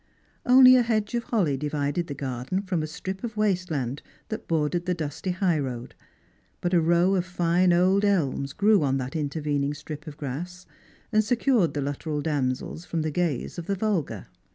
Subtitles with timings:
[0.47, 4.47] Only a hedge of holly divided the garden from a strip of waste land that
[4.47, 5.93] bordered the dusty high road;
[6.59, 10.65] but a row of fine old elms grew on that intervening strip of grass,
[11.11, 14.25] and secured the Luttrell damsels from the gaze of the vulgar.